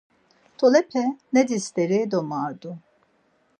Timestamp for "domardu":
2.13-2.71